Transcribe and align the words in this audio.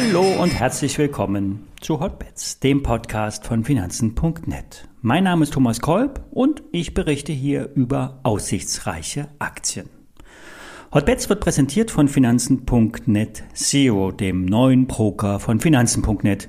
Hallo 0.00 0.40
und 0.40 0.54
herzlich 0.54 0.96
willkommen 0.96 1.66
zu 1.80 1.98
Hotbets, 1.98 2.60
dem 2.60 2.84
Podcast 2.84 3.44
von 3.44 3.64
Finanzen.net. 3.64 4.86
Mein 5.00 5.24
Name 5.24 5.42
ist 5.42 5.52
Thomas 5.52 5.80
Kolb 5.80 6.24
und 6.30 6.62
ich 6.70 6.94
berichte 6.94 7.32
hier 7.32 7.70
über 7.74 8.20
aussichtsreiche 8.22 9.26
Aktien. 9.40 9.90
Hotbets 10.94 11.28
wird 11.28 11.40
präsentiert 11.40 11.90
von 11.90 12.06
Finanzen.net 12.06 13.42
Zero, 13.54 14.12
dem 14.12 14.44
neuen 14.44 14.86
Broker 14.86 15.40
von 15.40 15.58
Finanzen.net. 15.58 16.48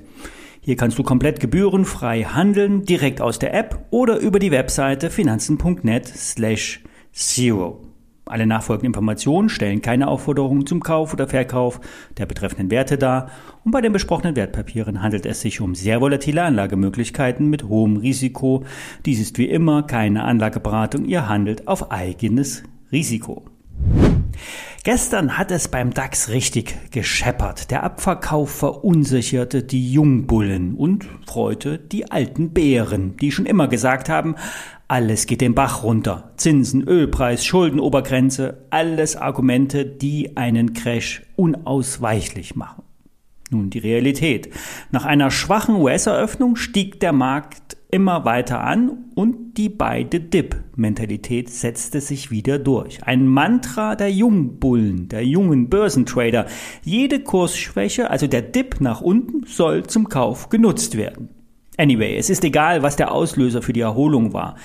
Hier 0.60 0.76
kannst 0.76 1.00
du 1.00 1.02
komplett 1.02 1.40
gebührenfrei 1.40 2.22
handeln, 2.22 2.84
direkt 2.84 3.20
aus 3.20 3.40
der 3.40 3.52
App 3.52 3.84
oder 3.90 4.18
über 4.18 4.38
die 4.38 4.52
Webseite 4.52 5.10
finanzen.net 5.10 6.06
slash 6.06 6.84
zero. 7.10 7.89
Alle 8.30 8.46
nachfolgenden 8.46 8.90
Informationen 8.90 9.48
stellen 9.48 9.82
keine 9.82 10.08
Aufforderung 10.08 10.66
zum 10.66 10.80
Kauf 10.80 11.12
oder 11.12 11.28
Verkauf 11.28 11.80
der 12.16 12.26
betreffenden 12.26 12.70
Werte 12.70 12.96
dar 12.96 13.30
und 13.64 13.72
bei 13.72 13.80
den 13.80 13.92
besprochenen 13.92 14.36
Wertpapieren 14.36 15.02
handelt 15.02 15.26
es 15.26 15.40
sich 15.40 15.60
um 15.60 15.74
sehr 15.74 16.00
volatile 16.00 16.42
Anlagemöglichkeiten 16.42 17.50
mit 17.50 17.64
hohem 17.64 17.96
Risiko. 17.96 18.64
Dies 19.04 19.20
ist 19.20 19.38
wie 19.38 19.48
immer 19.48 19.82
keine 19.82 20.24
Anlageberatung, 20.24 21.04
ihr 21.04 21.28
handelt 21.28 21.66
auf 21.66 21.90
eigenes 21.90 22.62
Risiko. 22.92 23.44
Gestern 24.82 25.36
hat 25.36 25.50
es 25.50 25.68
beim 25.68 25.92
DAX 25.92 26.30
richtig 26.30 26.90
gescheppert. 26.90 27.70
Der 27.70 27.82
Abverkauf 27.82 28.50
verunsicherte 28.50 29.62
die 29.62 29.92
Jungbullen 29.92 30.74
und 30.74 31.06
freute 31.26 31.78
die 31.78 32.10
alten 32.10 32.54
Bären, 32.54 33.16
die 33.18 33.30
schon 33.30 33.44
immer 33.44 33.68
gesagt 33.68 34.08
haben, 34.08 34.36
alles 34.90 35.26
geht 35.26 35.40
den 35.40 35.54
Bach 35.54 35.84
runter. 35.84 36.32
Zinsen, 36.36 36.82
Ölpreis, 36.82 37.44
Schuldenobergrenze, 37.44 38.66
alles 38.70 39.14
Argumente, 39.14 39.86
die 39.86 40.36
einen 40.36 40.72
Crash 40.72 41.22
unausweichlich 41.36 42.56
machen. 42.56 42.82
Nun 43.50 43.70
die 43.70 43.78
Realität. 43.78 44.50
Nach 44.90 45.04
einer 45.04 45.30
schwachen 45.30 45.76
US-Eröffnung 45.76 46.56
stieg 46.56 46.98
der 46.98 47.12
Markt 47.12 47.76
immer 47.92 48.24
weiter 48.24 48.64
an 48.64 49.04
und 49.14 49.54
die 49.56 49.68
beide 49.68 50.18
Dip-Mentalität 50.18 51.50
setzte 51.50 52.00
sich 52.00 52.32
wieder 52.32 52.58
durch. 52.58 53.04
Ein 53.04 53.28
Mantra 53.28 53.94
der 53.94 54.10
Jungbullen, 54.10 55.08
der 55.08 55.24
jungen 55.24 55.68
Börsentrader. 55.68 56.46
Jede 56.82 57.20
Kursschwäche, 57.20 58.10
also 58.10 58.26
der 58.26 58.42
Dip 58.42 58.80
nach 58.80 59.00
unten, 59.00 59.46
soll 59.46 59.86
zum 59.86 60.08
Kauf 60.08 60.48
genutzt 60.48 60.96
werden. 60.96 61.28
Anyway, 61.80 62.18
es 62.18 62.28
ist 62.28 62.44
egal, 62.44 62.82
was 62.82 62.96
der 62.96 63.10
Auslöser 63.10 63.62
für 63.62 63.72
die 63.72 63.80
Erholung 63.80 64.34
war. 64.34 64.56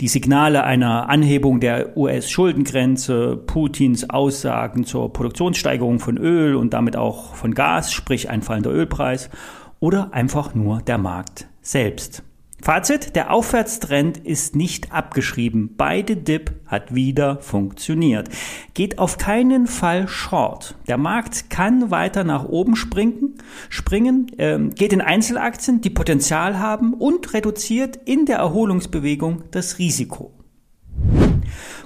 Die 0.00 0.08
Signale 0.08 0.64
einer 0.64 1.08
Anhebung 1.08 1.60
der 1.60 1.96
US-Schuldengrenze, 1.96 3.36
Putins 3.36 4.10
Aussagen 4.10 4.82
zur 4.82 5.12
Produktionssteigerung 5.12 6.00
von 6.00 6.18
Öl 6.18 6.56
und 6.56 6.74
damit 6.74 6.96
auch 6.96 7.36
von 7.36 7.54
Gas, 7.54 7.92
sprich 7.92 8.30
ein 8.30 8.42
fallender 8.42 8.72
Ölpreis, 8.72 9.30
oder 9.78 10.12
einfach 10.12 10.56
nur 10.56 10.80
der 10.80 10.98
Markt 10.98 11.46
selbst. 11.62 12.24
Fazit, 12.60 13.14
der 13.14 13.30
Aufwärtstrend 13.30 14.18
ist 14.18 14.56
nicht 14.56 14.90
abgeschrieben. 14.90 15.74
Beide 15.76 16.16
Dip 16.16 16.50
hat 16.66 16.94
wieder 16.94 17.40
funktioniert. 17.40 18.28
Geht 18.74 18.98
auf 18.98 19.18
keinen 19.18 19.66
Fall 19.66 20.08
short. 20.08 20.76
Der 20.88 20.98
Markt 20.98 21.50
kann 21.50 21.90
weiter 21.90 22.24
nach 22.24 22.44
oben 22.44 22.76
springen, 22.76 23.34
springen 23.68 24.30
ähm, 24.38 24.74
geht 24.74 24.92
in 24.92 25.00
Einzelaktien, 25.00 25.80
die 25.80 25.90
Potenzial 25.90 26.58
haben 26.58 26.94
und 26.94 27.34
reduziert 27.34 27.96
in 28.04 28.26
der 28.26 28.38
Erholungsbewegung 28.38 29.44
das 29.50 29.78
Risiko. 29.78 30.32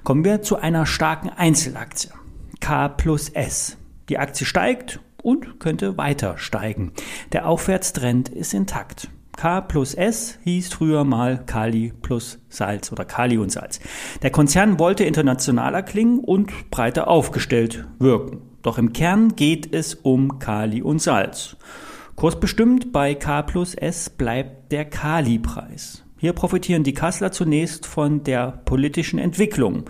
Kommen 0.04 0.24
wir 0.24 0.42
zu 0.42 0.56
einer 0.56 0.86
starken 0.86 1.28
Einzelaktie. 1.28 2.10
K 2.60 2.88
plus 2.88 3.28
S. 3.28 3.76
Die 4.08 4.18
Aktie 4.18 4.46
steigt 4.46 5.00
und 5.22 5.60
könnte 5.60 5.96
weiter 5.96 6.38
steigen. 6.38 6.92
Der 7.32 7.46
Aufwärtstrend 7.46 8.28
ist 8.28 8.54
intakt. 8.54 9.08
K 9.36 9.60
plus 9.60 9.94
S 9.94 10.38
hieß 10.44 10.72
früher 10.72 11.04
mal 11.04 11.44
Kali 11.46 11.92
plus 12.02 12.38
Salz 12.48 12.92
oder 12.92 13.04
Kali 13.04 13.38
und 13.38 13.50
Salz. 13.50 13.80
Der 14.22 14.30
Konzern 14.30 14.78
wollte 14.78 15.04
internationaler 15.04 15.82
klingen 15.82 16.18
und 16.18 16.70
breiter 16.70 17.08
aufgestellt 17.08 17.86
wirken. 17.98 18.42
Doch 18.62 18.78
im 18.78 18.92
Kern 18.92 19.36
geht 19.36 19.74
es 19.74 19.94
um 19.94 20.38
Kali 20.38 20.82
und 20.82 21.00
Salz. 21.00 21.56
Kursbestimmt 22.16 22.92
bei 22.92 23.14
K 23.14 23.42
plus 23.42 23.74
S 23.74 24.10
bleibt 24.10 24.72
der 24.72 24.84
Kali-Preis. 24.84 26.04
Hier 26.18 26.34
profitieren 26.34 26.84
die 26.84 26.92
Kassler 26.92 27.32
zunächst 27.32 27.86
von 27.86 28.24
der 28.24 28.60
politischen 28.66 29.18
Entwicklung, 29.18 29.88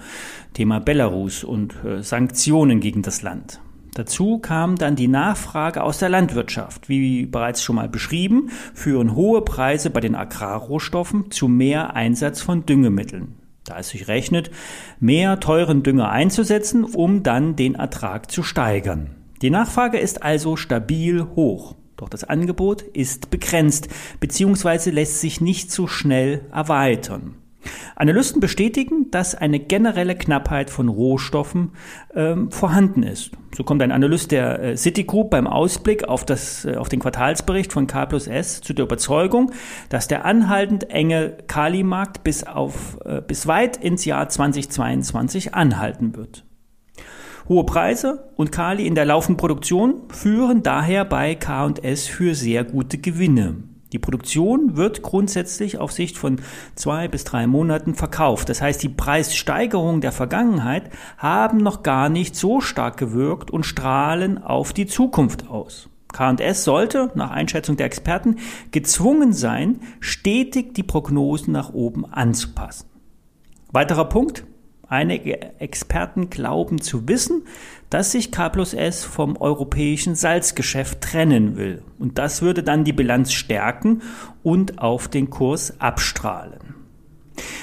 Thema 0.54 0.78
Belarus 0.78 1.42
und 1.42 1.74
äh, 1.84 2.04
Sanktionen 2.04 2.78
gegen 2.78 3.02
das 3.02 3.22
Land. 3.22 3.60
Dazu 3.94 4.38
kam 4.38 4.76
dann 4.76 4.96
die 4.96 5.08
Nachfrage 5.08 5.82
aus 5.82 5.98
der 5.98 6.08
Landwirtschaft. 6.08 6.88
Wie 6.88 7.26
bereits 7.26 7.62
schon 7.62 7.76
mal 7.76 7.88
beschrieben, 7.88 8.50
führen 8.74 9.14
hohe 9.14 9.42
Preise 9.42 9.90
bei 9.90 10.00
den 10.00 10.14
Agrarrohstoffen 10.14 11.30
zu 11.30 11.48
mehr 11.48 11.94
Einsatz 11.94 12.40
von 12.40 12.66
Düngemitteln. 12.66 13.34
Da 13.64 13.78
es 13.78 13.90
sich 13.90 14.08
rechnet, 14.08 14.50
mehr 15.00 15.40
teuren 15.40 15.82
Dünger 15.82 16.10
einzusetzen, 16.10 16.84
um 16.84 17.22
dann 17.22 17.56
den 17.56 17.74
Ertrag 17.74 18.30
zu 18.30 18.42
steigern. 18.42 19.16
Die 19.42 19.50
Nachfrage 19.50 19.98
ist 19.98 20.22
also 20.22 20.56
stabil 20.56 21.26
hoch. 21.34 21.74
Doch 21.96 22.08
das 22.08 22.24
Angebot 22.24 22.82
ist 22.82 23.30
begrenzt, 23.30 23.88
beziehungsweise 24.20 24.90
lässt 24.90 25.20
sich 25.20 25.40
nicht 25.40 25.70
so 25.70 25.86
schnell 25.86 26.46
erweitern. 26.52 27.36
Analysten 28.00 28.40
bestätigen, 28.40 29.10
dass 29.10 29.34
eine 29.34 29.60
generelle 29.60 30.16
Knappheit 30.16 30.70
von 30.70 30.88
Rohstoffen 30.88 31.72
ähm, 32.14 32.50
vorhanden 32.50 33.02
ist. 33.02 33.32
So 33.54 33.62
kommt 33.62 33.82
ein 33.82 33.92
Analyst 33.92 34.32
der 34.32 34.62
äh, 34.62 34.76
Citigroup 34.76 35.30
beim 35.30 35.46
Ausblick 35.46 36.08
auf, 36.08 36.24
das, 36.24 36.64
äh, 36.64 36.76
auf 36.76 36.88
den 36.88 37.00
Quartalsbericht 37.00 37.72
von 37.72 37.86
K 37.86 38.06
plus 38.06 38.26
S 38.26 38.60
zu 38.62 38.72
der 38.72 38.86
Überzeugung, 38.86 39.52
dass 39.90 40.08
der 40.08 40.24
anhaltend 40.24 40.90
enge 40.90 41.36
Kalimarkt 41.46 42.24
bis, 42.24 42.44
auf, 42.44 42.98
äh, 43.04 43.20
bis 43.20 43.46
weit 43.46 43.76
ins 43.76 44.04
Jahr 44.04 44.28
2022 44.28 45.54
anhalten 45.54 46.16
wird. 46.16 46.44
Hohe 47.48 47.64
Preise 47.64 48.30
und 48.36 48.52
Kali 48.52 48.86
in 48.86 48.94
der 48.94 49.04
laufenden 49.04 49.36
Produktion 49.36 50.02
führen 50.08 50.62
daher 50.62 51.04
bei 51.04 51.34
K&S 51.34 52.06
für 52.06 52.34
sehr 52.34 52.64
gute 52.64 52.96
Gewinne. 52.96 53.56
Die 53.92 53.98
Produktion 53.98 54.76
wird 54.76 55.02
grundsätzlich 55.02 55.78
auf 55.78 55.92
Sicht 55.92 56.16
von 56.16 56.40
zwei 56.74 57.08
bis 57.08 57.24
drei 57.24 57.46
Monaten 57.46 57.94
verkauft. 57.94 58.48
Das 58.48 58.62
heißt, 58.62 58.82
die 58.82 58.88
Preissteigerungen 58.88 60.00
der 60.00 60.12
Vergangenheit 60.12 60.90
haben 61.18 61.58
noch 61.58 61.82
gar 61.82 62.08
nicht 62.08 62.36
so 62.36 62.60
stark 62.60 62.96
gewirkt 62.96 63.50
und 63.50 63.64
strahlen 63.64 64.42
auf 64.42 64.72
die 64.72 64.86
Zukunft 64.86 65.48
aus. 65.48 65.88
K&S 66.12 66.64
sollte, 66.64 67.10
nach 67.14 67.30
Einschätzung 67.30 67.76
der 67.76 67.86
Experten, 67.86 68.36
gezwungen 68.70 69.32
sein, 69.32 69.80
stetig 70.00 70.74
die 70.74 70.82
Prognosen 70.82 71.52
nach 71.52 71.72
oben 71.72 72.04
anzupassen. 72.04 72.88
Weiterer 73.72 74.06
Punkt, 74.06 74.44
Einige 74.90 75.60
Experten 75.60 76.30
glauben 76.30 76.80
zu 76.80 77.06
wissen, 77.06 77.44
dass 77.90 78.10
sich 78.10 78.32
K 78.32 78.48
plus 78.48 78.74
S 78.74 79.04
vom 79.04 79.36
europäischen 79.36 80.16
Salzgeschäft 80.16 81.00
trennen 81.00 81.56
will. 81.56 81.84
Und 82.00 82.18
das 82.18 82.42
würde 82.42 82.64
dann 82.64 82.82
die 82.82 82.92
Bilanz 82.92 83.32
stärken 83.32 84.02
und 84.42 84.80
auf 84.80 85.06
den 85.06 85.30
Kurs 85.30 85.80
abstrahlen. 85.80 86.74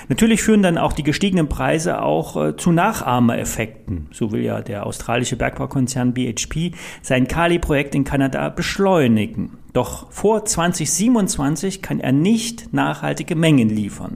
Natürlich 0.08 0.42
führen 0.42 0.64
dann 0.64 0.78
auch 0.78 0.94
die 0.94 1.04
gestiegenen 1.04 1.50
Preise 1.50 2.02
auch 2.02 2.42
äh, 2.42 2.56
zu 2.56 2.72
Nachahmereffekten. 2.72 4.08
So 4.14 4.32
will 4.32 4.42
ja 4.42 4.62
der 4.62 4.86
australische 4.86 5.36
Bergbaukonzern 5.36 6.14
BHP 6.14 6.72
sein 7.02 7.28
Kali-Projekt 7.28 7.94
in 7.94 8.06
Kanada 8.06 8.48
beschleunigen. 8.48 9.58
Doch 9.74 10.10
vor 10.14 10.46
2027 10.46 11.82
kann 11.82 12.00
er 12.00 12.14
nicht 12.14 12.74
nachhaltige 12.74 13.36
Mengen 13.36 13.68
liefern. 13.68 14.16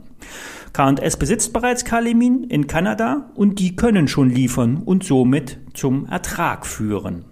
K&S 0.72 1.16
besitzt 1.16 1.52
bereits 1.52 1.84
Kalimin 1.84 2.44
in 2.44 2.66
Kanada 2.66 3.30
und 3.34 3.58
die 3.58 3.76
können 3.76 4.08
schon 4.08 4.30
liefern 4.30 4.78
und 4.78 5.04
somit 5.04 5.58
zum 5.74 6.06
Ertrag 6.06 6.66
führen. 6.66 7.26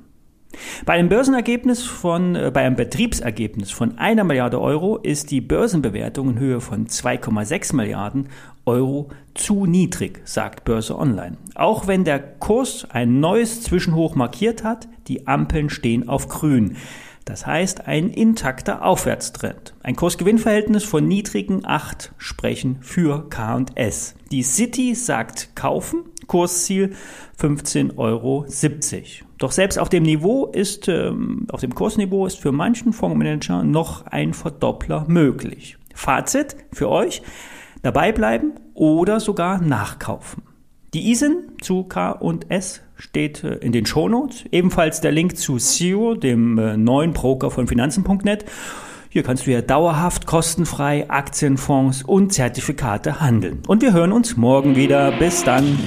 Bei 0.85 0.95
einem 0.95 1.09
Börsenergebnis 1.09 1.85
von, 1.85 2.35
äh, 2.35 2.51
bei 2.53 2.67
einem 2.67 2.77
Betriebsergebnis 2.77 3.71
von 3.71 3.99
einer 3.99 4.25
Milliarde 4.25 4.61
Euro 4.61 4.97
ist 4.97 5.31
die 5.31 5.41
Börsenbewertung 5.41 6.31
in 6.31 6.39
Höhe 6.39 6.61
von 6.61 6.87
2,6 6.87 7.75
Milliarden 7.75 8.29
Euro 8.67 9.11
zu 9.35 9.67
niedrig, 9.67 10.21
sagt 10.25 10.65
Börse 10.65 10.99
Online. 10.99 11.37
Auch 11.55 11.87
wenn 11.87 12.05
der 12.05 12.19
Kurs 12.19 12.87
ein 12.91 13.21
neues 13.21 13.63
Zwischenhoch 13.63 14.17
markiert 14.17 14.65
hat, 14.65 14.89
die 15.07 15.27
Ampeln 15.27 15.71
stehen 15.71 16.09
auf 16.09 16.29
grün. 16.29 16.77
Das 17.31 17.47
heißt 17.47 17.87
ein 17.87 18.11
intakter 18.11 18.85
Aufwärtstrend. 18.85 19.73
Ein 19.85 19.95
Kursgewinnverhältnis 19.95 20.83
von 20.83 21.07
niedrigen 21.07 21.65
8 21.65 22.11
sprechen 22.19 22.79
für 22.81 23.29
K&S. 23.31 24.17
Die 24.33 24.43
City 24.43 24.97
sagt 24.97 25.55
kaufen, 25.55 26.07
Kursziel 26.27 26.97
15,70 27.41 27.97
Euro. 27.99 28.47
Doch 29.39 29.53
selbst 29.53 29.79
auf 29.79 29.89
dem 29.89 30.03
Niveau 30.03 30.47
ist, 30.47 30.89
ähm, 30.89 31.47
auf 31.53 31.61
dem 31.61 31.73
Kursniveau 31.73 32.27
ist 32.27 32.41
für 32.41 32.51
manchen 32.51 32.93
Fondsmanager 32.93 33.63
noch 33.63 34.07
ein 34.07 34.35
Verdoppler 34.35 35.05
möglich. 35.07 35.79
Fazit 35.95 36.57
für 36.73 36.89
euch, 36.89 37.23
dabei 37.83 38.11
bleiben 38.11 38.55
oder 38.75 39.21
sogar 39.21 39.61
nachkaufen. 39.61 40.50
Die 40.93 41.13
ISIN 41.13 41.53
zu 41.63 41.85
K 41.85 42.11
und 42.11 42.51
S 42.51 42.81
steht 42.97 43.45
äh, 43.45 43.55
in 43.57 43.71
den 43.71 43.87
Shownotes. 43.87 44.45
Ebenfalls 44.51 45.01
der 45.01 45.13
Link 45.13 45.37
zu 45.37 45.59
SEO, 45.59 46.15
dem 46.15 46.59
äh, 46.59 46.77
neuen 46.77 47.13
Broker 47.13 47.53
von 47.53 47.69
Finanzen.net. 47.69 48.45
Hier 49.09 49.23
kannst 49.23 49.47
du 49.47 49.53
ja 49.53 49.63
dauerhaft 49.63 50.27
kostenfrei 50.27 51.09
Aktienfonds 51.09 52.03
und 52.03 52.33
Zertifikate 52.33 53.21
handeln. 53.21 53.61
Und 53.69 53.83
wir 53.83 53.93
hören 53.93 54.13
uns 54.13 54.37
morgen 54.37 54.75
wieder. 54.75 55.13
Bis 55.13 55.45
dann. 55.45 55.79